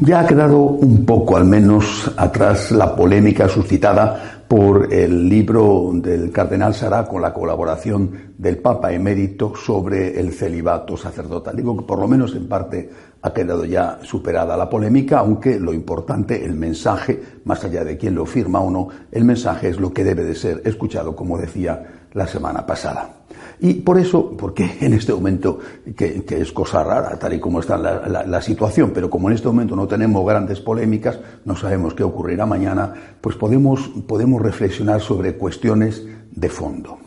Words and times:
Ya 0.00 0.20
ha 0.20 0.26
quedado 0.26 0.58
un 0.58 1.04
poco, 1.04 1.36
al 1.36 1.44
menos, 1.44 2.08
atrás 2.16 2.70
la 2.70 2.94
polémica 2.94 3.48
suscitada 3.48 4.44
por 4.46 4.92
el 4.94 5.28
libro 5.28 5.90
del 5.92 6.30
cardenal 6.30 6.72
Sará 6.72 7.04
con 7.04 7.20
la 7.20 7.34
colaboración 7.34 8.32
del 8.38 8.58
Papa 8.58 8.92
emérito 8.92 9.54
sobre 9.56 10.20
el 10.20 10.32
celibato 10.32 10.96
sacerdotal. 10.96 11.56
Digo 11.56 11.76
que 11.76 11.84
por 11.84 11.98
lo 11.98 12.06
menos 12.06 12.32
en 12.36 12.46
parte 12.46 12.88
ha 13.20 13.32
quedado 13.32 13.64
ya 13.64 13.98
superada 14.02 14.56
la 14.56 14.70
polémica, 14.70 15.18
aunque 15.18 15.58
lo 15.58 15.74
importante, 15.74 16.44
el 16.44 16.54
mensaje, 16.54 17.20
más 17.44 17.64
allá 17.64 17.82
de 17.82 17.98
quién 17.98 18.14
lo 18.14 18.24
firma 18.24 18.60
o 18.60 18.70
no, 18.70 18.88
el 19.10 19.24
mensaje 19.24 19.68
es 19.68 19.80
lo 19.80 19.92
que 19.92 20.04
debe 20.04 20.22
de 20.22 20.36
ser 20.36 20.62
escuchado, 20.64 21.16
como 21.16 21.36
decía 21.36 21.97
la 22.12 22.26
semana 22.26 22.64
pasada. 22.66 23.14
Y 23.60 23.74
por 23.74 23.98
eso, 23.98 24.36
porque 24.36 24.78
en 24.80 24.94
este 24.94 25.12
momento, 25.12 25.58
que, 25.96 26.24
es 26.28 26.52
cosa 26.52 26.84
rara, 26.84 27.18
tal 27.18 27.34
y 27.34 27.40
como 27.40 27.60
está 27.60 27.76
la, 27.76 28.06
la, 28.08 28.24
la, 28.24 28.40
situación, 28.40 28.92
pero 28.94 29.10
como 29.10 29.28
en 29.28 29.34
este 29.34 29.48
momento 29.48 29.74
no 29.74 29.88
tenemos 29.88 30.24
grandes 30.24 30.60
polémicas, 30.60 31.18
no 31.44 31.56
sabemos 31.56 31.94
qué 31.94 32.04
ocurrirá 32.04 32.46
mañana, 32.46 32.94
pues 33.20 33.36
podemos, 33.36 33.88
podemos 34.06 34.40
reflexionar 34.40 35.00
sobre 35.00 35.36
cuestiones 35.36 36.04
de 36.30 36.48
fondo. 36.48 36.98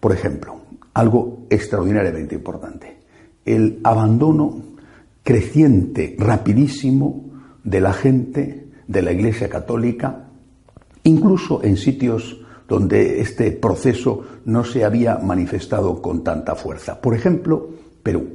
Por 0.00 0.12
ejemplo, 0.12 0.60
algo 0.94 1.46
extraordinariamente 1.48 2.34
importante, 2.34 2.98
el 3.44 3.80
abandono 3.84 4.62
creciente, 5.22 6.16
rapidísimo, 6.18 7.30
de 7.62 7.80
la 7.80 7.92
gente 7.92 8.66
de 8.88 9.02
la 9.02 9.12
Iglesia 9.12 9.48
Católica, 9.48 10.28
incluso 11.04 11.62
en 11.62 11.76
sitios 11.76 12.40
donde 12.70 13.20
este 13.20 13.50
proceso 13.50 14.22
no 14.44 14.62
se 14.62 14.84
había 14.84 15.18
manifestado 15.18 16.00
con 16.00 16.22
tanta 16.22 16.54
fuerza. 16.54 17.00
Por 17.00 17.16
ejemplo, 17.16 17.68
Perú. 18.00 18.28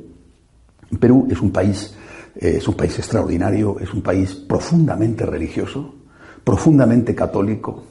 Perú 1.00 1.26
es 1.32 1.40
un 1.40 1.52
país, 1.52 1.96
eh, 2.36 2.56
es 2.58 2.68
un 2.68 2.76
país 2.76 3.00
extraordinario, 3.00 3.80
es 3.80 3.94
un 3.94 4.02
país 4.02 4.36
profundamente 4.36 5.26
religioso, 5.26 5.96
profundamente 6.44 7.16
católico. 7.16 7.86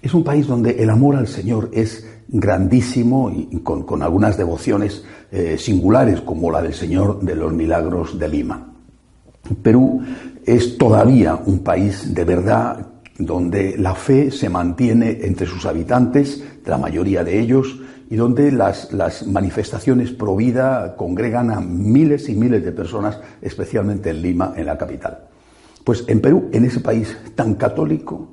Es 0.00 0.14
un 0.14 0.22
país 0.22 0.46
donde 0.46 0.80
el 0.80 0.90
amor 0.90 1.16
al 1.16 1.26
Señor 1.26 1.70
es 1.72 2.06
grandísimo 2.28 3.28
y 3.28 3.58
con, 3.58 4.00
algunas 4.00 4.36
devociones 4.36 5.04
eh, 5.32 5.58
singulares, 5.58 6.20
como 6.20 6.52
la 6.52 6.62
del 6.62 6.72
Señor 6.72 7.20
de 7.20 7.34
los 7.34 7.52
Milagros 7.52 8.16
de 8.16 8.28
Lima. 8.28 8.72
Perú 9.60 10.02
es 10.46 10.78
todavía 10.78 11.34
un 11.34 11.64
país 11.64 12.14
de 12.14 12.24
verdad 12.24 12.89
donde 13.20 13.76
la 13.76 13.94
fe 13.94 14.30
se 14.30 14.48
mantiene 14.48 15.18
entre 15.22 15.46
sus 15.46 15.66
habitantes, 15.66 16.42
la 16.64 16.78
mayoría 16.78 17.22
de 17.22 17.38
ellos, 17.38 17.80
y 18.08 18.16
donde 18.16 18.50
las, 18.50 18.92
manifestaciones 19.26 20.10
pro 20.10 20.34
vida 20.34 20.96
congregan 20.96 21.50
a 21.50 21.60
miles 21.60 22.28
y 22.28 22.34
miles 22.34 22.64
de 22.64 22.72
personas, 22.72 23.20
especialmente 23.40 24.10
en 24.10 24.22
Lima, 24.22 24.54
en 24.56 24.66
la 24.66 24.76
capital. 24.76 25.26
Pues 25.84 26.04
en 26.08 26.20
Perú, 26.20 26.48
en 26.52 26.64
ese 26.64 26.80
país 26.80 27.16
tan 27.34 27.54
católico, 27.54 28.28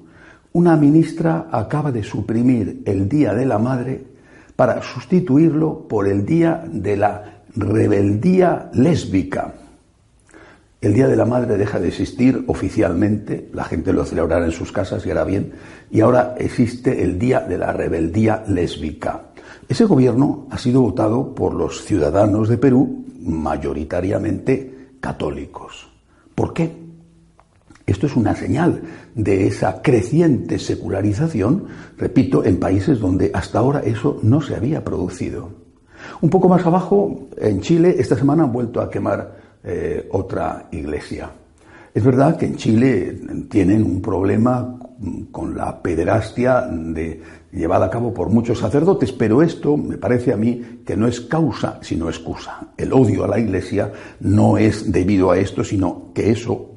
una 0.54 0.76
ministra 0.76 1.48
acaba 1.52 1.92
de 1.92 2.04
suprimir 2.04 2.82
el 2.86 3.08
Día 3.08 3.34
de 3.34 3.46
la 3.46 3.60
Madre 3.60 4.04
para 4.56 4.82
sustituirlo 4.82 5.88
por 5.88 6.08
el 6.08 6.26
Día 6.26 6.64
de 6.68 6.98
la 6.98 7.42
Rebeldía 7.56 8.72
Lésbica. 8.74 9.54
El 10.80 10.94
Día 10.94 11.08
de 11.08 11.16
la 11.16 11.26
Madre 11.26 11.58
deja 11.58 11.80
de 11.80 11.88
existir 11.88 12.44
oficialmente, 12.46 13.50
la 13.52 13.64
gente 13.64 13.94
lo 13.94 14.06
celebrará 14.06 14.46
en 14.46 14.52
sus 14.52 14.72
casas 14.72 15.04
y 15.06 15.10
hará 15.10 15.24
bien, 15.24 15.54
y 15.90 16.02
ahora 16.02 16.36
existe 16.38 17.04
el 17.04 17.18
Día 17.18 17.40
de 17.40 17.58
la 17.58 17.74
Rebeldía 17.74 18.44
Lésbica. 18.48 19.30
Ese 19.68 19.86
gobierno 19.86 20.46
ha 20.52 20.60
sido 20.60 20.82
votado 20.82 21.34
por 21.34 21.56
los 21.56 21.84
ciudadanos 21.84 22.48
de 22.48 22.60
Perú, 22.60 23.06
mayoritariamente 23.22 24.92
católicos. 25.00 25.90
¿Por 26.36 26.54
qué? 26.54 26.78
Esto 27.88 28.06
es 28.06 28.16
una 28.16 28.36
señal 28.36 28.82
de 29.16 29.48
esa 29.48 29.82
creciente 29.82 30.60
secularización, 30.60 31.66
repito, 31.98 32.46
en 32.46 32.60
países 32.60 33.00
donde 33.00 33.32
hasta 33.34 33.58
ahora 33.58 33.80
eso 33.80 34.20
no 34.22 34.42
se 34.42 34.56
había 34.56 34.84
producido. 34.84 35.50
Un 36.22 36.30
poco 36.30 36.48
más 36.48 36.64
abajo, 36.68 37.30
en 37.38 37.62
Chile, 37.62 37.96
esta 37.98 38.16
semana 38.16 38.44
han 38.44 38.54
vuelto 38.54 38.80
a 38.80 38.92
quemar 38.92 39.47
eh, 39.68 40.08
otra 40.12 40.70
iglesia. 40.72 41.30
Es 41.94 42.04
verdad 42.04 42.38
que 42.38 42.46
en 42.46 42.56
Chile 42.56 43.20
tienen 43.50 43.84
un 43.84 44.02
problema 44.02 44.78
con 45.32 45.58
la 45.58 45.82
pederastia 45.82 46.62
de, 46.62 47.22
llevada 47.52 47.88
a 47.88 47.90
cabo 47.90 48.14
por 48.14 48.30
muchos 48.30 48.60
sacerdotes, 48.60 49.12
pero 49.12 49.42
esto 49.42 49.76
me 49.76 49.98
parece 49.98 50.32
a 50.32 50.38
mí 50.38 50.82
que 50.86 50.96
no 50.96 51.08
es 51.08 51.20
causa, 51.22 51.80
sino 51.82 52.08
excusa. 52.08 52.70
El 52.78 52.94
odio 52.94 53.26
a 53.26 53.28
la 53.28 53.40
iglesia 53.40 53.92
no 54.22 54.58
es 54.58 54.92
debido 54.92 55.32
a 55.32 55.38
esto, 55.38 55.64
sino 55.64 56.12
que 56.14 56.32
eso 56.32 56.72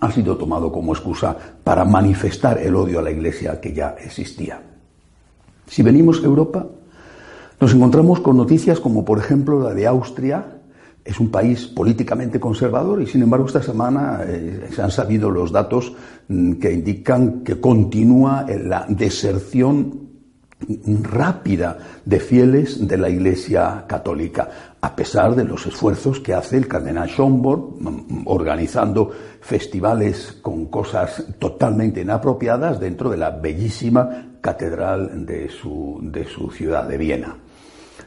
ha 0.00 0.10
sido 0.10 0.36
tomado 0.36 0.72
como 0.72 0.92
excusa 0.92 1.36
para 1.62 1.84
manifestar 1.84 2.58
el 2.58 2.74
odio 2.74 2.98
a 2.98 3.02
la 3.02 3.10
iglesia 3.10 3.60
que 3.60 3.72
ya 3.72 3.96
existía. 4.04 4.60
Si 5.66 5.82
venimos 5.82 6.20
a 6.20 6.26
Europa, 6.26 6.66
nos 7.60 7.72
encontramos 7.72 8.20
con 8.20 8.36
noticias 8.36 8.80
como 8.80 9.04
por 9.04 9.18
ejemplo 9.18 9.60
la 9.60 9.72
de 9.72 9.86
Austria, 9.86 10.53
es 11.04 11.20
un 11.20 11.30
país 11.30 11.66
políticamente 11.66 12.40
conservador 12.40 13.02
y 13.02 13.06
sin 13.06 13.22
embargo 13.22 13.46
esta 13.46 13.62
semana 13.62 14.20
eh, 14.26 14.68
se 14.74 14.82
han 14.82 14.90
sabido 14.90 15.30
los 15.30 15.52
datos 15.52 15.92
mm, 16.28 16.54
que 16.54 16.72
indican 16.72 17.44
que 17.44 17.60
continúa 17.60 18.46
la 18.48 18.86
deserción 18.88 20.04
rápida 21.02 21.76
de 22.06 22.20
fieles 22.20 22.86
de 22.86 22.96
la 22.96 23.10
Iglesia 23.10 23.84
Católica, 23.86 24.76
a 24.80 24.96
pesar 24.96 25.34
de 25.34 25.44
los 25.44 25.66
esfuerzos 25.66 26.20
que 26.20 26.32
hace 26.32 26.56
el 26.56 26.68
cardenal 26.68 27.08
Schomburg 27.08 27.76
mm, 27.80 28.22
organizando 28.26 29.10
festivales 29.40 30.38
con 30.40 30.66
cosas 30.66 31.24
totalmente 31.38 32.00
inapropiadas 32.00 32.80
dentro 32.80 33.10
de 33.10 33.18
la 33.18 33.30
bellísima 33.30 34.38
catedral 34.40 35.26
de 35.26 35.50
su, 35.50 35.98
de 36.02 36.24
su 36.24 36.50
ciudad 36.50 36.88
de 36.88 36.98
Viena. 36.98 37.36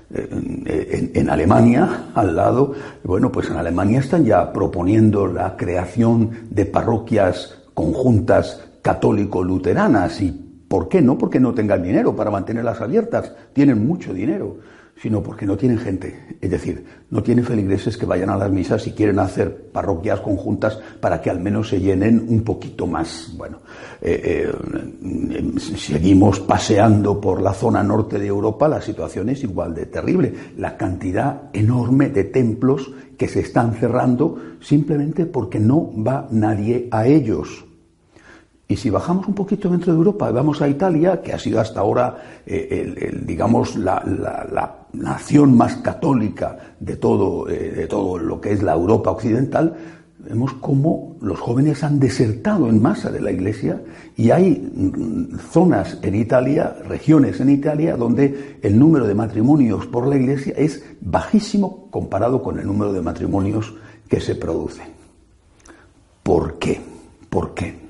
En, 0.10 1.30
Alemania, 1.30 2.12
al 2.14 2.36
lado, 2.36 2.74
bueno, 3.04 3.30
pues 3.32 3.50
en 3.50 3.58
Alemania 3.58 4.00
están 4.00 4.24
ya 4.24 4.54
proponiendo 4.54 5.28
la 5.28 5.58
creación 5.58 6.32
de 6.50 6.66
parroquias 6.66 7.58
conjuntas 7.74 8.62
católico-luteranas. 8.82 10.22
¿Y 10.22 10.32
por 10.68 10.88
qué 10.88 11.02
no? 11.02 11.18
Porque 11.18 11.40
no 11.42 11.54
tengan 11.54 11.84
dinero 11.84 12.16
para 12.16 12.32
mantenerlas 12.32 12.80
abiertas. 12.80 13.34
Tienen 13.52 13.86
mucho 13.86 14.14
dinero 14.14 14.58
sino 15.02 15.22
porque 15.22 15.46
no 15.46 15.58
tienen 15.58 15.78
gente. 15.78 16.38
Es 16.42 16.50
decir, 16.50 16.84
no 17.10 17.22
tienen 17.22 17.46
feligreses 17.46 17.98
que 17.98 18.06
vayan 18.06 18.30
a 18.30 18.38
las 18.38 18.52
misas 18.52 18.86
y 18.88 18.92
quieren 18.92 19.20
hacer 19.20 19.70
parroquias 19.72 20.22
conjuntas 20.22 20.80
para 21.00 21.22
que 21.22 21.30
al 21.30 21.40
menos 21.40 21.70
se 21.70 21.80
llenen 21.80 22.26
un 22.28 22.44
poquito 22.44 22.88
más. 22.88 23.34
Bueno, 23.38 23.60
eh, 24.02 24.50
eh, 24.52 25.60
seguimos 25.60 26.40
paseando 26.40 27.22
por 27.22 27.42
la 27.42 27.54
zona 27.54 27.84
norte 27.84 28.18
de 28.18 28.28
Europa, 28.28 28.68
la 28.68 28.82
situación 28.82 29.30
es 29.30 29.44
igual 29.44 29.76
de 29.76 29.86
terrible. 29.86 30.34
La 30.58 30.78
cantidad 30.78 31.44
enorme 31.54 32.10
de 32.10 32.24
templos 32.26 32.92
que 33.18 33.28
se 33.28 33.42
están 33.42 33.74
cerrando 33.74 34.38
simplemente 34.60 35.26
porque 35.26 35.60
no 35.60 35.92
va 36.04 36.28
nadie 36.32 36.88
a 36.92 37.08
ellos. 37.08 37.67
Y 38.70 38.76
si 38.76 38.90
bajamos 38.90 39.28
un 39.28 39.34
poquito 39.34 39.70
dentro 39.70 39.94
de 39.94 39.98
Europa, 39.98 40.30
vamos 40.32 40.62
a 40.62 40.68
Italia, 40.68 41.22
que 41.22 41.32
ha 41.32 41.40
sido 41.40 41.62
hasta 41.62 41.80
ahora, 41.80 42.18
eh, 42.46 43.18
digamos, 43.26 43.78
la, 43.78 44.04
nación 44.94 45.56
más 45.56 45.76
católica 45.78 46.58
de 46.80 46.96
todo, 46.98 47.48
eh, 47.50 47.72
de 47.72 47.88
todo 47.88 48.18
lo 48.18 48.42
que 48.42 48.52
es 48.52 48.64
la 48.64 48.74
Europa 48.74 49.12
occidental, 49.12 49.76
vemos 50.20 50.54
cómo 50.54 51.16
los 51.22 51.40
jóvenes 51.40 51.84
han 51.84 52.00
desertado 52.00 52.68
en 52.68 52.82
masa 52.82 53.12
de 53.12 53.22
la 53.22 53.32
Iglesia 53.32 53.82
y 54.18 54.32
hay 54.32 54.52
mm, 54.52 55.38
zonas 55.38 56.00
en 56.02 56.16
Italia, 56.16 56.76
regiones 56.88 57.40
en 57.40 57.50
Italia, 57.50 57.96
donde 57.96 58.58
el 58.62 58.78
número 58.78 59.08
de 59.08 59.16
matrimonios 59.16 59.86
por 59.86 60.08
la 60.08 60.18
Iglesia 60.18 60.54
es 60.58 60.84
bajísimo 61.00 61.88
comparado 61.90 62.42
con 62.44 62.60
el 62.60 62.66
número 62.66 62.92
de 62.92 63.02
matrimonios 63.02 63.76
que 64.10 64.20
se 64.20 64.36
producen. 64.36 64.88
¿Por 66.24 66.60
qué? 66.60 66.82
¿Por 67.30 67.54
qué? 67.54 67.87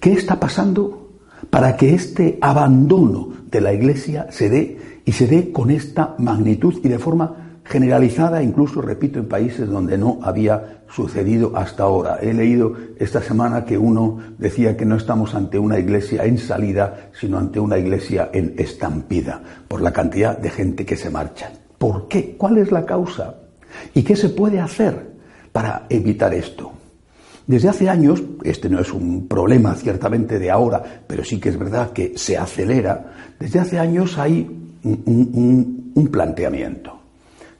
¿Qué 0.00 0.12
está 0.12 0.38
pasando 0.38 1.08
para 1.50 1.76
que 1.76 1.94
este 1.94 2.38
abandono 2.40 3.32
de 3.50 3.60
la 3.60 3.72
Iglesia 3.72 4.26
se 4.30 4.48
dé 4.48 5.00
y 5.04 5.12
se 5.12 5.26
dé 5.26 5.50
con 5.50 5.70
esta 5.70 6.14
magnitud 6.18 6.74
y 6.84 6.88
de 6.88 6.98
forma 6.98 7.58
generalizada, 7.64 8.42
incluso, 8.42 8.80
repito, 8.80 9.18
en 9.18 9.28
países 9.28 9.68
donde 9.68 9.98
no 9.98 10.20
había 10.22 10.82
sucedido 10.88 11.52
hasta 11.56 11.82
ahora. 11.82 12.18
He 12.22 12.32
leído 12.32 12.74
esta 12.98 13.20
semana 13.20 13.64
que 13.64 13.76
uno 13.76 14.18
decía 14.38 14.76
que 14.76 14.86
no 14.86 14.96
estamos 14.96 15.34
ante 15.34 15.58
una 15.58 15.78
iglesia 15.78 16.24
en 16.24 16.38
salida, 16.38 17.10
sino 17.12 17.38
ante 17.38 17.60
una 17.60 17.76
iglesia 17.76 18.30
en 18.32 18.54
estampida, 18.56 19.42
por 19.66 19.82
la 19.82 19.92
cantidad 19.92 20.38
de 20.38 20.50
gente 20.50 20.86
que 20.86 20.96
se 20.96 21.10
marcha. 21.10 21.50
¿Por 21.76 22.08
qué? 22.08 22.36
¿Cuál 22.38 22.58
es 22.58 22.72
la 22.72 22.86
causa? 22.86 23.34
¿Y 23.94 24.02
qué 24.02 24.16
se 24.16 24.30
puede 24.30 24.60
hacer 24.60 25.12
para 25.52 25.86
evitar 25.90 26.32
esto? 26.32 26.77
Desde 27.48 27.70
hace 27.70 27.88
años, 27.88 28.22
este 28.44 28.68
no 28.68 28.78
es 28.78 28.92
un 28.92 29.26
problema 29.26 29.74
ciertamente 29.74 30.38
de 30.38 30.50
ahora, 30.50 30.82
pero 31.06 31.24
sí 31.24 31.40
que 31.40 31.48
es 31.48 31.58
verdad 31.58 31.92
que 31.94 32.12
se 32.14 32.36
acelera, 32.36 33.14
desde 33.40 33.58
hace 33.58 33.78
años 33.78 34.18
hay 34.18 34.46
un, 34.84 36.08
planteamiento 36.12 37.00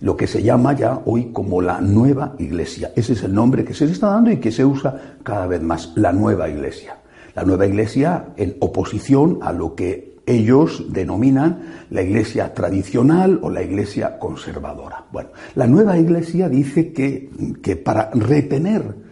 lo 0.01 0.17
que 0.17 0.27
se 0.27 0.43
llama 0.43 0.75
ya 0.75 1.01
hoy 1.07 1.33
como 1.33 1.63
la 1.63 1.81
nueva 1.81 2.35
iglesia. 2.39 2.93
Ese 2.95 3.15
es 3.15 3.23
el 3.25 3.33
nombre 3.33 3.65
que 3.65 3.73
se 3.73 3.87
le 3.87 3.93
está 3.93 4.09
dando 4.09 4.31
y 4.31 4.37
que 4.37 4.53
se 4.53 4.65
usa 4.65 5.17
cada 5.23 5.47
vez 5.47 5.63
más, 5.63 5.93
la 5.97 6.13
nueva 6.13 6.51
iglesia. 6.51 6.99
La 7.35 7.43
nueva 7.43 7.67
iglesia 7.67 8.27
en 8.37 8.57
oposición 8.61 9.39
a 9.41 9.53
lo 9.53 9.75
que 9.75 10.19
ellos 10.27 10.85
denominan 10.91 11.87
la 11.91 12.03
iglesia 12.03 12.53
tradicional 12.53 13.41
o 13.43 13.51
la 13.51 13.63
iglesia 13.63 14.19
conservadora. 14.19 15.07
Bueno, 15.11 15.31
la 15.55 15.67
nueva 15.67 15.99
iglesia 15.99 16.49
dice 16.49 16.93
que, 16.93 17.31
que 17.63 17.77
para 17.77 18.11
retener 18.13 19.08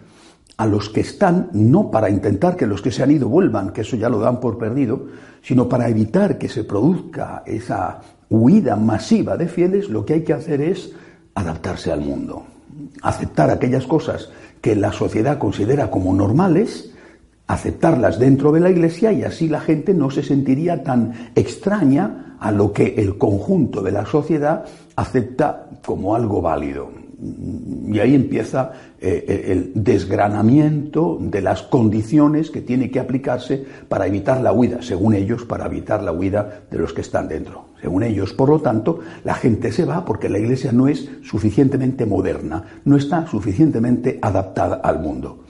a 0.57 0.67
los 0.67 0.89
que 0.89 1.01
están, 1.01 1.51
no 1.53 1.91
para 1.91 2.09
intentar 2.09 2.57
que 2.57 2.67
los 2.67 2.81
que 2.81 2.91
se 2.91 3.03
han 3.03 3.11
ido 3.11 3.29
vuelvan, 3.29 3.73
que 3.73 3.83
eso 3.83 3.97
ya 3.97 4.09
lo 4.09 4.19
dan 4.19 4.41
por 4.41 4.59
perdido, 4.59 5.07
sino 5.43 5.69
para 5.69 5.89
evitar 5.89 6.39
que 6.39 6.49
se 6.49 6.65
produzca 6.65 7.43
esa 7.45 8.01
huida 8.31 8.77
masiva 8.77 9.37
de 9.37 9.49
fieles, 9.49 9.89
lo 9.89 10.05
que 10.05 10.15
hay 10.15 10.25
que 10.25 10.33
hacer 10.33 10.61
es 10.61 10.93
adaptarse 11.35 11.93
al 11.93 12.01
mundo, 12.01 12.45
aceptar 13.03 13.51
aquellas 13.51 13.87
cosas 13.87 14.31
que 14.61 14.75
la 14.75 14.93
sociedad 14.93 15.39
considera 15.39 15.91
como 15.91 16.15
normales, 16.15 16.91
aceptarlas 17.47 18.19
dentro 18.19 18.51
de 18.51 18.61
la 18.61 18.71
iglesia 18.71 19.13
y 19.13 19.23
así 19.23 19.49
la 19.49 19.61
gente 19.61 19.95
no 19.95 20.11
se 20.11 20.23
sentiría 20.23 20.83
tan 20.83 21.31
extraña 21.35 22.37
a 22.41 22.51
lo 22.51 22.73
que 22.73 22.95
el 22.97 23.19
conjunto 23.19 23.83
de 23.83 23.93
la 23.93 24.07
sociedad 24.07 24.65
acepta 24.97 25.69
como 25.85 26.17
algo 26.17 26.43
válido. 26.43 27.06
Y 27.19 27.99
ahí 27.99 28.15
empieza 28.15 28.73
eh, 29.01 29.47
el 29.49 29.73
desgranamiento 29.75 31.19
de 31.21 31.41
las 31.41 31.63
condiciones 31.63 32.51
que 32.51 32.61
tiene 32.61 32.91
que 32.91 33.01
aplicarse 33.01 33.65
para 33.89 34.07
evitar 34.07 34.43
la 34.43 34.53
huida, 34.53 34.83
según 34.83 35.15
ellos, 35.15 35.45
para 35.45 35.67
evitar 35.67 36.03
la 36.03 36.13
huida 36.13 36.65
de 36.71 36.79
los 36.79 36.93
que 36.93 37.01
están 37.01 37.29
dentro. 37.29 37.67
Según 37.81 38.03
ellos, 38.03 38.33
por 38.33 38.51
lo 38.51 38.61
tanto, 38.61 39.01
la 39.25 39.35
gente 39.35 39.73
se 39.73 39.85
va 39.85 40.05
porque 40.05 40.29
la 40.29 40.39
Iglesia 40.39 40.73
no 40.73 40.89
es 40.89 41.09
suficientemente 41.23 42.05
moderna, 42.05 42.65
no 42.85 42.97
está 42.97 43.27
suficientemente 43.27 44.19
adaptada 44.21 44.77
al 44.77 45.01
mundo. 45.01 45.45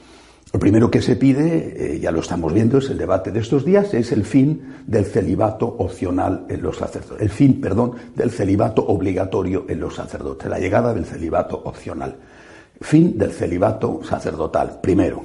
Lo 0.56 0.60
primero 0.60 0.90
que 0.90 1.02
se 1.02 1.16
pide, 1.16 1.96
eh, 1.96 2.00
ya 2.00 2.10
lo 2.10 2.20
estamos 2.20 2.50
viendo, 2.50 2.78
es 2.78 2.88
el 2.88 2.96
debate 2.96 3.30
de 3.30 3.40
estos 3.40 3.62
días, 3.62 3.92
es 3.92 4.10
el 4.10 4.24
fin 4.24 4.76
del 4.86 5.04
celibato 5.04 5.66
opcional 5.66 6.46
en 6.48 6.62
los 6.62 6.78
sacerdotes. 6.78 7.20
El 7.20 7.28
fin, 7.28 7.60
perdón, 7.60 7.92
del 8.14 8.30
celibato 8.30 8.82
obligatorio 8.86 9.66
en 9.68 9.80
los 9.80 9.96
sacerdotes. 9.96 10.48
La 10.48 10.58
llegada 10.58 10.94
del 10.94 11.04
celibato 11.04 11.60
opcional. 11.62 12.16
Fin 12.80 13.18
del 13.18 13.32
celibato 13.32 14.00
sacerdotal, 14.02 14.80
primero. 14.80 15.24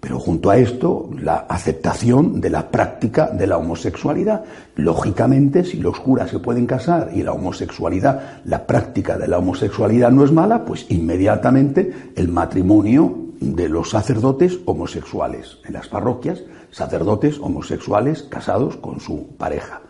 Pero 0.00 0.20
junto 0.20 0.48
a 0.48 0.56
esto, 0.56 1.10
la 1.18 1.38
aceptación 1.38 2.40
de 2.40 2.50
la 2.50 2.70
práctica 2.70 3.30
de 3.30 3.48
la 3.48 3.56
homosexualidad. 3.56 4.44
Lógicamente, 4.76 5.64
si 5.64 5.78
los 5.78 5.98
curas 5.98 6.30
se 6.30 6.38
pueden 6.38 6.66
casar 6.66 7.10
y 7.12 7.24
la 7.24 7.32
homosexualidad, 7.32 8.42
la 8.44 8.64
práctica 8.64 9.18
de 9.18 9.26
la 9.26 9.38
homosexualidad 9.38 10.12
no 10.12 10.24
es 10.24 10.30
mala, 10.30 10.64
pues 10.64 10.86
inmediatamente 10.88 12.12
el 12.14 12.28
matrimonio 12.28 13.31
de 13.42 13.68
los 13.68 13.90
sacerdotes 13.90 14.60
homosexuales 14.64 15.58
en 15.64 15.74
las 15.74 15.88
parroquias, 15.88 16.42
sacerdotes 16.70 17.38
homosexuales 17.38 18.22
casados 18.22 18.76
con 18.76 19.00
su 19.00 19.36
pareja. 19.36 19.80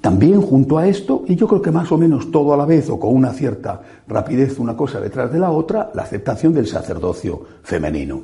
También 0.00 0.40
junto 0.40 0.78
a 0.78 0.86
esto, 0.88 1.24
y 1.26 1.36
yo 1.36 1.46
creo 1.46 1.62
que 1.62 1.70
más 1.70 1.92
o 1.92 1.98
menos 1.98 2.30
todo 2.30 2.52
a 2.52 2.56
la 2.56 2.66
vez 2.66 2.88
o 2.90 2.98
con 2.98 3.14
una 3.14 3.32
cierta 3.32 3.80
rapidez 4.08 4.58
una 4.58 4.76
cosa 4.76 5.00
detrás 5.00 5.32
de 5.32 5.38
la 5.38 5.50
otra, 5.50 5.90
la 5.94 6.02
aceptación 6.02 6.52
del 6.52 6.66
sacerdocio 6.66 7.46
femenino. 7.62 8.22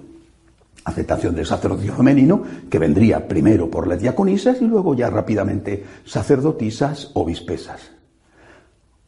Aceptación 0.84 1.34
del 1.34 1.46
sacerdocio 1.46 1.92
femenino 1.94 2.42
que 2.68 2.78
vendría 2.78 3.28
primero 3.28 3.70
por 3.70 3.86
las 3.86 4.00
diaconisas 4.00 4.60
y 4.60 4.66
luego 4.66 4.94
ya 4.94 5.10
rápidamente 5.10 5.84
sacerdotisas 6.04 7.10
o 7.14 7.24
bispesas. 7.24 7.92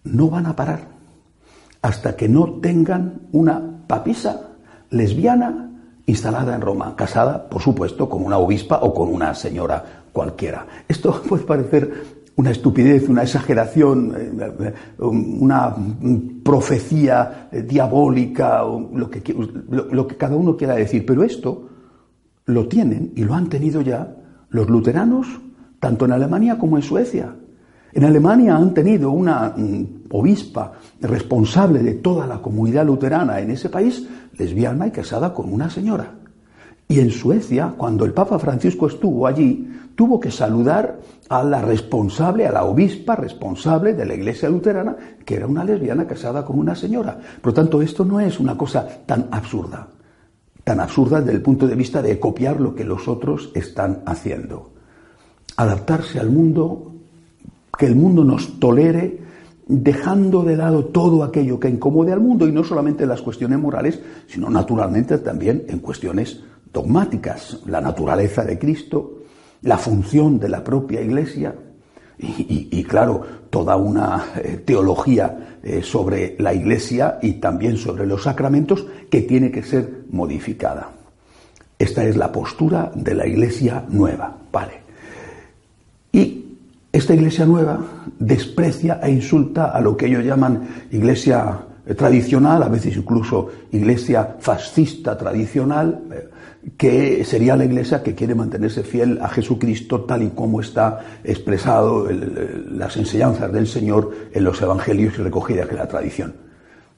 No 0.04 0.28
van 0.28 0.46
a 0.46 0.54
parar 0.54 0.94
hasta 1.82 2.16
que 2.16 2.28
no 2.28 2.60
tengan 2.60 3.28
una 3.32 3.84
papisa 3.86 4.53
lesbiana 4.94 5.70
instalada 6.06 6.54
en 6.54 6.60
Roma, 6.60 6.94
casada, 6.96 7.48
por 7.48 7.62
supuesto, 7.62 8.08
con 8.08 8.24
una 8.24 8.38
obispa 8.38 8.80
o 8.82 8.92
con 8.92 9.08
una 9.08 9.34
señora 9.34 10.04
cualquiera. 10.12 10.66
Esto 10.88 11.22
puede 11.28 11.44
parecer 11.44 12.24
una 12.36 12.50
estupidez, 12.50 13.08
una 13.08 13.22
exageración, 13.22 14.12
eh, 14.16 14.74
una 14.98 15.74
profecía 16.42 17.48
eh, 17.50 17.62
diabólica, 17.62 18.62
lo 18.62 19.08
que, 19.08 19.22
lo 19.68 20.06
que 20.06 20.16
cada 20.16 20.36
uno 20.36 20.56
quiera 20.56 20.74
decir, 20.74 21.06
pero 21.06 21.22
esto 21.22 21.68
lo 22.46 22.66
tienen 22.66 23.12
y 23.14 23.24
lo 23.24 23.34
han 23.34 23.48
tenido 23.48 23.80
ya 23.80 24.16
los 24.50 24.68
luteranos, 24.68 25.26
tanto 25.80 26.04
en 26.04 26.12
Alemania 26.12 26.58
como 26.58 26.76
en 26.76 26.82
Suecia. 26.82 27.34
En 27.94 28.04
Alemania 28.04 28.56
han 28.56 28.74
tenido 28.74 29.12
una 29.12 29.54
mm, 29.56 30.06
obispa 30.10 30.72
responsable 31.00 31.80
de 31.80 31.94
toda 31.94 32.26
la 32.26 32.42
comunidad 32.42 32.84
luterana 32.84 33.38
en 33.38 33.52
ese 33.52 33.68
país, 33.68 34.04
lesbiana 34.36 34.88
y 34.88 34.90
casada 34.90 35.32
con 35.32 35.52
una 35.52 35.70
señora. 35.70 36.12
Y 36.88 36.98
en 36.98 37.10
Suecia, 37.10 37.74
cuando 37.76 38.04
el 38.04 38.12
Papa 38.12 38.40
Francisco 38.40 38.88
estuvo 38.88 39.28
allí, 39.28 39.70
tuvo 39.94 40.18
que 40.18 40.32
saludar 40.32 40.98
a 41.28 41.44
la 41.44 41.62
responsable, 41.62 42.48
a 42.48 42.52
la 42.52 42.64
obispa 42.64 43.14
responsable 43.14 43.94
de 43.94 44.04
la 44.04 44.14
iglesia 44.14 44.50
luterana, 44.50 44.96
que 45.24 45.36
era 45.36 45.46
una 45.46 45.64
lesbiana 45.64 46.04
casada 46.04 46.44
con 46.44 46.58
una 46.58 46.74
señora. 46.74 47.16
Por 47.40 47.52
lo 47.52 47.54
tanto, 47.54 47.80
esto 47.80 48.04
no 48.04 48.18
es 48.18 48.40
una 48.40 48.58
cosa 48.58 48.86
tan 49.06 49.28
absurda, 49.30 49.86
tan 50.64 50.80
absurda 50.80 51.20
desde 51.20 51.36
el 51.36 51.42
punto 51.42 51.68
de 51.68 51.76
vista 51.76 52.02
de 52.02 52.18
copiar 52.18 52.60
lo 52.60 52.74
que 52.74 52.84
los 52.84 53.06
otros 53.06 53.52
están 53.54 54.02
haciendo. 54.04 54.72
Adaptarse 55.56 56.18
al 56.18 56.30
mundo 56.30 56.93
que 57.76 57.86
el 57.86 57.96
mundo 57.96 58.24
nos 58.24 58.58
tolere 58.58 59.18
dejando 59.66 60.42
de 60.42 60.56
lado 60.56 60.86
todo 60.86 61.24
aquello 61.24 61.58
que 61.58 61.68
incomode 61.68 62.12
al 62.12 62.20
mundo 62.20 62.46
y 62.46 62.52
no 62.52 62.64
solamente 62.64 63.04
en 63.04 63.08
las 63.08 63.22
cuestiones 63.22 63.58
morales, 63.58 64.00
sino 64.26 64.50
naturalmente 64.50 65.18
también 65.18 65.64
en 65.68 65.78
cuestiones 65.78 66.40
dogmáticas, 66.72 67.60
la 67.66 67.80
naturaleza 67.80 68.44
de 68.44 68.58
Cristo, 68.58 69.20
la 69.62 69.78
función 69.78 70.38
de 70.38 70.48
la 70.48 70.62
propia 70.62 71.00
Iglesia 71.00 71.54
y, 72.18 72.84
claro, 72.84 73.22
toda 73.50 73.76
una 73.76 74.26
eh, 74.36 74.62
teología 74.64 75.58
eh, 75.62 75.82
sobre 75.82 76.36
la 76.38 76.54
Iglesia 76.54 77.18
y 77.20 77.34
también 77.34 77.76
sobre 77.76 78.06
los 78.06 78.22
sacramentos 78.22 78.86
que 79.10 79.22
tiene 79.22 79.50
que 79.50 79.62
ser 79.62 80.04
modificada. 80.10 80.90
Esta 81.76 82.04
es 82.04 82.16
la 82.16 82.30
postura 82.30 82.92
de 82.94 83.14
la 83.14 83.26
Iglesia 83.26 83.84
nueva, 83.88 84.36
¿vale? 84.52 84.74
Y 86.12 86.43
esta 86.94 87.12
iglesia 87.12 87.44
nueva 87.44 87.80
desprecia 88.20 89.00
e 89.02 89.10
insulta 89.10 89.72
a 89.72 89.80
lo 89.80 89.96
que 89.96 90.06
ellos 90.06 90.24
llaman 90.24 90.86
iglesia 90.92 91.58
tradicional, 91.96 92.62
a 92.62 92.68
veces 92.68 92.96
incluso 92.96 93.50
iglesia 93.72 94.36
fascista 94.38 95.18
tradicional, 95.18 96.00
eh, 96.12 96.28
que 96.78 97.24
sería 97.24 97.56
la 97.56 97.64
iglesia 97.64 98.00
que 98.00 98.14
quiere 98.14 98.36
mantenerse 98.36 98.84
fiel 98.84 99.18
a 99.20 99.28
Jesucristo 99.28 100.02
tal 100.02 100.22
y 100.22 100.30
como 100.30 100.60
está 100.60 101.00
expresado 101.24 102.08
las 102.08 102.96
enseñanzas 102.96 103.52
del 103.52 103.66
Señor 103.66 104.14
en 104.32 104.44
los 104.44 104.62
evangelios 104.62 105.18
y 105.18 105.22
recogidas 105.22 105.68
en 105.70 105.76
la 105.76 105.88
tradición. 105.88 106.34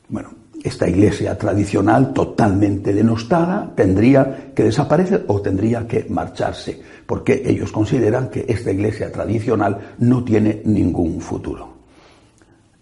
Bueno, 0.08 0.28
esta 0.66 0.88
iglesia 0.88 1.38
tradicional 1.38 2.12
totalmente 2.12 2.92
denostada 2.92 3.72
tendría 3.76 4.52
que 4.52 4.64
desaparecer 4.64 5.24
o 5.28 5.40
tendría 5.40 5.86
que 5.86 6.06
marcharse, 6.08 6.80
porque 7.06 7.40
ellos 7.46 7.70
consideran 7.70 8.30
que 8.30 8.44
esta 8.48 8.72
iglesia 8.72 9.12
tradicional 9.12 9.94
no 9.98 10.24
tiene 10.24 10.62
ningún 10.64 11.20
futuro. 11.20 11.68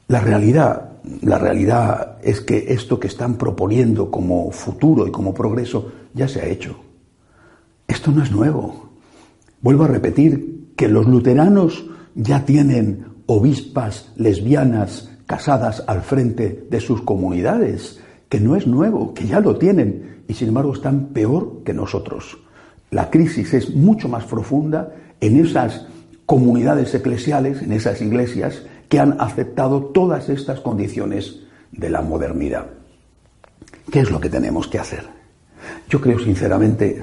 La 0.09 0.21
realidad, 0.21 0.93
la 1.21 1.39
realidad 1.39 2.17
es 2.23 2.41
que 2.41 2.73
esto 2.73 2.99
que 2.99 3.09
están 3.09 3.35
proponiendo 3.35 4.11
como 4.11 4.51
futuro 4.51 5.07
y 5.07 5.11
como 5.11 5.35
progreso 5.35 5.93
ya 6.15 6.27
se 6.27 6.41
ha 6.41 6.47
hecho. 6.47 6.77
Esto 7.87 8.11
no 8.13 8.23
es 8.23 8.33
nuevo. 8.33 8.93
Vuelvo 9.61 9.85
a 9.85 9.89
repetir 9.89 10.73
que 10.75 10.89
los 10.89 11.07
luteranos 11.07 11.85
ya 12.15 12.47
tienen 12.47 13.05
obispas 13.27 14.11
lesbianas 14.17 15.11
casadas 15.27 15.85
al 15.87 16.03
frente 16.03 16.67
de 16.71 16.81
sus 16.81 17.03
comunidades, 17.03 18.01
que 18.29 18.41
no 18.41 18.57
es 18.57 18.67
nuevo, 18.67 19.15
que 19.15 19.27
ya 19.27 19.41
lo 19.41 19.57
tienen, 19.57 20.25
y 20.29 20.35
sin 20.35 20.49
embargo 20.49 20.75
están 20.75 21.07
peor 21.09 21.63
que 21.65 21.75
nosotros. 21.75 22.39
la 22.91 23.11
crisis 23.11 23.53
es 23.55 23.75
mucho 23.75 24.09
más 24.09 24.25
profunda 24.25 24.93
en 25.21 25.37
esas 25.45 25.87
comunidades 26.27 26.95
eclesiales, 26.95 27.61
en 27.61 27.73
esas 27.73 28.01
iglesias 28.01 28.63
que 28.89 29.01
han 29.01 29.21
aceptado 29.21 29.87
todas 29.87 30.29
estas 30.29 30.61
condiciones 30.61 31.41
de 31.73 31.91
la 31.91 32.03
modernidad. 32.03 32.67
¿Qué 33.91 34.01
es 34.01 34.11
lo 34.11 34.21
que 34.21 34.31
tenemos 34.31 34.69
que 34.69 34.79
hacer? 34.79 35.05
Yo 35.89 36.01
creo 36.01 36.19
sinceramente 36.21 37.03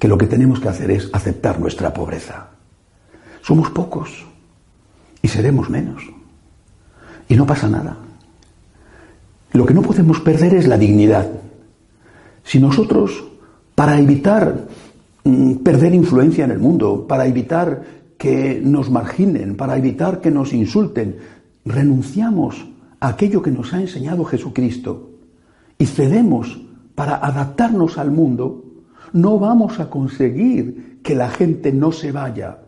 que 0.00 0.08
lo 0.08 0.18
que 0.18 0.26
tenemos 0.26 0.60
que 0.60 0.68
hacer 0.68 0.90
es 0.90 1.08
aceptar 1.12 1.60
nuestra 1.60 1.92
pobreza. 1.92 2.50
Somos 3.42 3.70
pocos 3.70 4.26
y 5.22 5.28
seremos 5.28 5.70
menos. 5.70 6.02
Y 7.28 7.36
no 7.36 7.46
pasa 7.46 7.68
nada. 7.68 7.96
Lo 9.52 9.66
que 9.66 9.74
no 9.74 9.82
podemos 9.82 10.20
perder 10.20 10.54
es 10.54 10.66
la 10.66 10.78
dignidad. 10.78 11.28
Si 12.42 12.58
nosotros, 12.58 13.24
para 13.74 13.98
evitar 13.98 14.66
mm, 15.24 15.56
perder 15.56 15.94
influencia 15.94 16.44
en 16.44 16.50
el 16.50 16.58
mundo, 16.58 17.06
para 17.06 17.26
evitar 17.26 17.82
que 18.16 18.60
nos 18.62 18.90
marginen, 18.90 19.56
para 19.56 19.76
evitar 19.76 20.20
que 20.20 20.30
nos 20.30 20.52
insulten, 20.52 21.16
renunciamos 21.64 22.66
a 23.00 23.08
aquello 23.08 23.42
que 23.42 23.50
nos 23.50 23.72
ha 23.72 23.80
enseñado 23.80 24.24
Jesucristo 24.24 25.10
y 25.78 25.86
cedemos 25.86 26.60
para 26.94 27.16
adaptarnos 27.16 27.96
al 27.96 28.10
mundo, 28.10 28.64
no 29.12 29.38
vamos 29.38 29.78
a 29.78 29.88
conseguir 29.88 30.98
que 31.02 31.14
la 31.14 31.30
gente 31.30 31.72
no 31.72 31.92
se 31.92 32.10
vaya. 32.10 32.58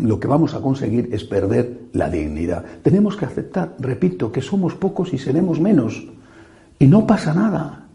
Lo 0.00 0.18
que 0.18 0.26
vamos 0.26 0.54
a 0.54 0.60
conseguir 0.60 1.08
es 1.12 1.24
perder 1.24 1.82
la 1.92 2.10
dignidad. 2.10 2.64
Tenemos 2.82 3.16
que 3.16 3.26
aceptar, 3.26 3.76
repito, 3.78 4.32
que 4.32 4.42
somos 4.42 4.74
pocos 4.74 5.12
y 5.12 5.18
seremos 5.18 5.60
menos. 5.60 6.04
Y 6.78 6.86
no 6.86 7.06
pasa 7.06 7.32
nada. 7.32 7.86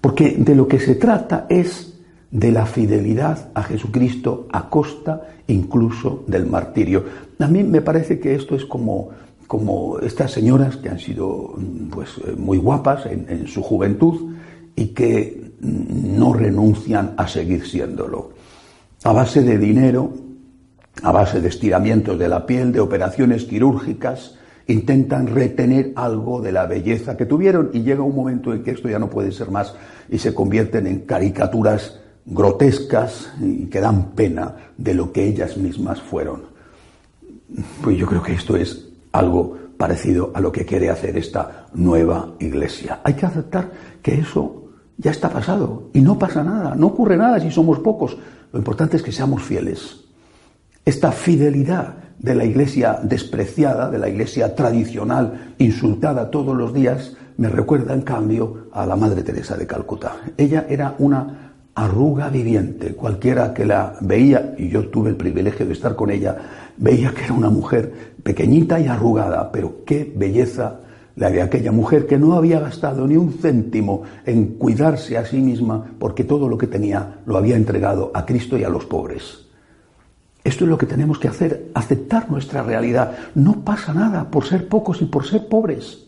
Porque 0.00 0.36
de 0.38 0.54
lo 0.54 0.66
que 0.66 0.80
se 0.80 0.96
trata 0.96 1.46
es 1.48 1.94
de 2.30 2.50
la 2.50 2.66
fidelidad 2.66 3.50
a 3.54 3.62
Jesucristo 3.62 4.48
a 4.52 4.68
costa 4.68 5.28
incluso 5.46 6.24
del 6.26 6.46
martirio. 6.46 7.04
A 7.38 7.46
mí 7.46 7.62
me 7.62 7.80
parece 7.80 8.18
que 8.18 8.34
esto 8.34 8.56
es 8.56 8.64
como, 8.64 9.10
como 9.46 9.98
estas 10.00 10.32
señoras 10.32 10.76
que 10.76 10.88
han 10.88 10.98
sido 10.98 11.54
pues, 11.90 12.10
muy 12.36 12.58
guapas 12.58 13.06
en, 13.06 13.26
en 13.28 13.46
su 13.46 13.62
juventud 13.62 14.34
y 14.74 14.88
que 14.88 15.52
no 15.60 16.32
renuncian 16.34 17.14
a 17.16 17.28
seguir 17.28 17.66
siéndolo. 17.66 18.30
A 19.04 19.12
base 19.12 19.42
de 19.42 19.56
dinero, 19.56 20.12
a 21.02 21.12
base 21.12 21.40
de 21.40 21.48
estiramientos 21.48 22.18
de 22.18 22.28
la 22.28 22.46
piel, 22.46 22.72
de 22.72 22.80
operaciones 22.80 23.44
quirúrgicas, 23.44 24.36
intentan 24.66 25.28
retener 25.28 25.92
algo 25.94 26.40
de 26.40 26.52
la 26.52 26.66
belleza 26.66 27.16
que 27.16 27.26
tuvieron 27.26 27.70
y 27.72 27.82
llega 27.82 28.02
un 28.02 28.16
momento 28.16 28.52
en 28.52 28.62
que 28.62 28.72
esto 28.72 28.88
ya 28.88 28.98
no 28.98 29.08
puede 29.08 29.32
ser 29.32 29.50
más 29.50 29.74
y 30.08 30.18
se 30.18 30.34
convierten 30.34 30.86
en 30.86 31.00
caricaturas 31.00 32.00
grotescas 32.24 33.32
y 33.40 33.66
que 33.66 33.80
dan 33.80 34.10
pena 34.12 34.56
de 34.76 34.94
lo 34.94 35.12
que 35.12 35.24
ellas 35.24 35.56
mismas 35.56 36.00
fueron. 36.00 36.42
Pues 37.82 37.96
yo 37.96 38.06
creo 38.06 38.22
que 38.22 38.34
esto 38.34 38.56
es 38.56 38.88
algo 39.12 39.56
parecido 39.76 40.32
a 40.34 40.40
lo 40.40 40.50
que 40.50 40.64
quiere 40.64 40.90
hacer 40.90 41.16
esta 41.16 41.66
nueva 41.74 42.34
iglesia. 42.40 43.00
Hay 43.04 43.14
que 43.14 43.26
aceptar 43.26 43.70
que 44.02 44.14
eso 44.14 44.64
ya 44.96 45.12
está 45.12 45.30
pasado 45.30 45.90
y 45.92 46.00
no 46.00 46.18
pasa 46.18 46.42
nada, 46.42 46.74
no 46.74 46.88
ocurre 46.88 47.16
nada 47.16 47.38
si 47.38 47.50
somos 47.50 47.78
pocos. 47.78 48.16
Lo 48.52 48.58
importante 48.58 48.96
es 48.96 49.02
que 49.02 49.12
seamos 49.12 49.42
fieles. 49.42 50.05
Esta 50.86 51.10
fidelidad 51.10 51.94
de 52.16 52.36
la 52.36 52.44
iglesia 52.44 53.00
despreciada, 53.02 53.90
de 53.90 53.98
la 53.98 54.08
iglesia 54.08 54.54
tradicional, 54.54 55.54
insultada 55.58 56.30
todos 56.30 56.56
los 56.56 56.72
días, 56.72 57.16
me 57.38 57.48
recuerda 57.48 57.92
en 57.92 58.02
cambio 58.02 58.68
a 58.70 58.86
la 58.86 58.94
Madre 58.94 59.24
Teresa 59.24 59.56
de 59.56 59.66
Calcuta. 59.66 60.18
Ella 60.36 60.64
era 60.68 60.94
una 61.00 61.54
arruga 61.74 62.28
viviente. 62.28 62.94
Cualquiera 62.94 63.52
que 63.52 63.64
la 63.64 63.96
veía, 64.00 64.54
y 64.56 64.68
yo 64.68 64.88
tuve 64.88 65.10
el 65.10 65.16
privilegio 65.16 65.66
de 65.66 65.72
estar 65.72 65.96
con 65.96 66.08
ella, 66.08 66.36
veía 66.76 67.12
que 67.12 67.24
era 67.24 67.32
una 67.32 67.50
mujer 67.50 68.14
pequeñita 68.22 68.78
y 68.78 68.86
arrugada, 68.86 69.50
pero 69.50 69.84
qué 69.84 70.14
belleza 70.16 70.82
la 71.16 71.30
de 71.30 71.42
aquella 71.42 71.72
mujer 71.72 72.06
que 72.06 72.16
no 72.16 72.34
había 72.34 72.60
gastado 72.60 73.08
ni 73.08 73.16
un 73.16 73.32
céntimo 73.32 74.02
en 74.24 74.54
cuidarse 74.54 75.18
a 75.18 75.26
sí 75.26 75.38
misma 75.38 75.84
porque 75.98 76.22
todo 76.22 76.48
lo 76.48 76.56
que 76.56 76.68
tenía 76.68 77.22
lo 77.26 77.36
había 77.36 77.56
entregado 77.56 78.12
a 78.14 78.24
Cristo 78.24 78.56
y 78.56 78.62
a 78.62 78.68
los 78.68 78.84
pobres. 78.84 79.45
Esto 80.46 80.62
es 80.62 80.70
lo 80.70 80.78
que 80.78 80.86
tenemos 80.86 81.18
que 81.18 81.26
hacer, 81.26 81.72
aceptar 81.74 82.30
nuestra 82.30 82.62
realidad. 82.62 83.16
No 83.34 83.64
pasa 83.64 83.92
nada 83.92 84.30
por 84.30 84.46
ser 84.46 84.68
pocos 84.68 85.02
y 85.02 85.06
por 85.06 85.26
ser 85.26 85.48
pobres. 85.48 86.04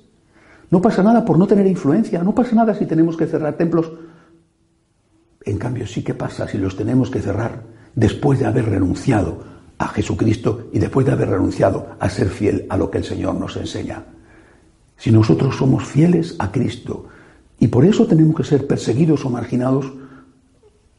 No 0.71 0.80
pasa 0.80 1.02
nada 1.02 1.25
por 1.25 1.37
no 1.37 1.49
tener 1.49 1.66
influencia. 1.66 2.23
No 2.23 2.33
pasa 2.37 2.54
nada 2.54 2.73
si 2.73 2.87
tenemos 2.87 3.16
que 3.16 3.26
cerrar 3.26 3.57
templos. 3.57 3.90
En 5.45 5.59
cambio, 5.59 5.88
sí 5.88 6.04
que 6.04 6.14
pasa 6.14 6.47
si 6.47 6.57
los 6.57 6.76
tenemos 6.76 7.11
que 7.11 7.21
cerrar 7.21 7.64
después 7.97 8.38
de 8.38 8.47
haber 8.47 8.66
renunciado 8.66 9.42
a 9.76 9.88
Jesucristo 9.88 10.68
y 10.73 10.78
después 10.78 11.04
de 11.04 11.14
haber 11.14 11.30
renunciado 11.30 11.97
a 11.99 12.09
ser 12.09 12.28
fiel 12.28 12.64
a 12.68 12.76
lo 12.76 12.92
que 12.92 12.99
el 12.99 13.04
Señor 13.04 13.35
nos 13.35 13.57
enseña. 13.57 14.04
Si 14.97 15.11
nosotros 15.11 15.57
somos 15.57 15.83
fieles 15.85 16.37
a 16.38 16.52
Cristo 16.52 17.07
y 17.59 17.66
por 17.66 17.85
eso 17.85 18.07
tenemos 18.07 18.37
que 18.37 18.45
ser 18.45 18.68
perseguidos 18.68 19.25
o 19.25 19.30
marginados, 19.30 19.92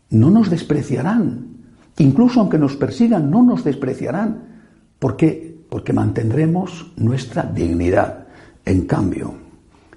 no 0.10 0.29
nos 0.29 0.50
despreciarán. 0.50 1.59
Incluso 2.00 2.39
aunque 2.39 2.58
nos 2.58 2.75
persigan, 2.75 3.29
no 3.29 3.44
nos 3.44 3.63
despreciarán. 3.63 4.63
¿Por 4.98 5.15
qué? 5.15 5.56
Porque 5.70 5.94
mantendremos 5.94 6.91
nuestra 6.98 7.44
dignidad. 7.44 8.25
En 8.65 8.86
cambio, 8.86 9.34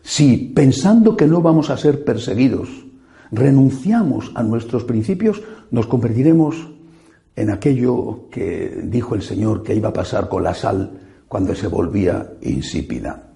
si 0.02 0.52
pensando 0.54 1.16
que 1.16 1.26
no 1.26 1.42
vamos 1.42 1.70
a 1.70 1.76
ser 1.76 2.04
perseguidos, 2.04 2.68
renunciamos 3.30 4.30
a 4.34 4.42
nuestros 4.42 4.84
principios, 4.84 5.42
nos 5.70 5.86
convertiremos 5.86 6.68
en 7.34 7.50
aquello 7.50 8.28
que 8.30 8.82
dijo 8.84 9.14
el 9.14 9.22
Señor 9.22 9.62
que 9.62 9.74
iba 9.74 9.88
a 9.88 9.92
pasar 9.92 10.28
con 10.28 10.42
la 10.42 10.54
sal 10.54 11.00
cuando 11.28 11.54
se 11.54 11.66
volvía 11.66 12.34
insípida 12.42 13.32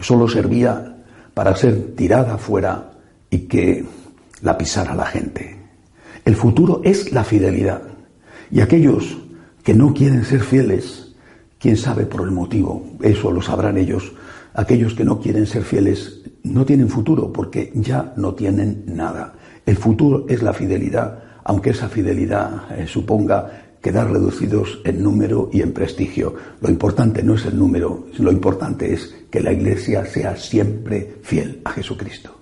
solo 0.00 0.28
servía 0.28 0.96
para 1.34 1.54
ser 1.56 1.94
tirada 1.94 2.34
afuera 2.34 2.90
y 3.30 3.40
que 3.40 3.84
la 4.42 4.56
pisara 4.56 4.94
la 4.94 5.06
gente. 5.06 5.57
El 6.28 6.36
futuro 6.36 6.82
es 6.84 7.10
la 7.10 7.24
fidelidad. 7.24 7.80
Y 8.50 8.60
aquellos 8.60 9.16
que 9.64 9.72
no 9.72 9.94
quieren 9.94 10.26
ser 10.26 10.40
fieles, 10.40 11.14
quién 11.58 11.78
sabe 11.78 12.04
por 12.04 12.20
el 12.20 12.32
motivo, 12.32 12.86
eso 13.00 13.32
lo 13.32 13.40
sabrán 13.40 13.78
ellos, 13.78 14.12
aquellos 14.52 14.92
que 14.92 15.06
no 15.06 15.20
quieren 15.20 15.46
ser 15.46 15.62
fieles 15.62 16.20
no 16.42 16.66
tienen 16.66 16.90
futuro 16.90 17.32
porque 17.32 17.72
ya 17.74 18.12
no 18.16 18.34
tienen 18.34 18.84
nada. 18.88 19.36
El 19.64 19.78
futuro 19.78 20.26
es 20.28 20.42
la 20.42 20.52
fidelidad, 20.52 21.18
aunque 21.44 21.70
esa 21.70 21.88
fidelidad 21.88 22.78
eh, 22.78 22.86
suponga 22.86 23.78
quedar 23.80 24.10
reducidos 24.10 24.82
en 24.84 25.02
número 25.02 25.48
y 25.50 25.62
en 25.62 25.72
prestigio. 25.72 26.34
Lo 26.60 26.68
importante 26.68 27.22
no 27.22 27.36
es 27.36 27.46
el 27.46 27.58
número, 27.58 28.08
lo 28.18 28.30
importante 28.30 28.92
es 28.92 29.16
que 29.30 29.40
la 29.40 29.54
Iglesia 29.54 30.04
sea 30.04 30.36
siempre 30.36 31.20
fiel 31.22 31.62
a 31.64 31.70
Jesucristo. 31.70 32.36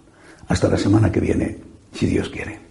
Hasta 0.49 0.69
la 0.69 0.77
semana 0.77 1.13
que 1.13 1.21
viene, 1.21 1.59
si 1.93 2.07
Dios 2.07 2.29
quiere. 2.31 2.66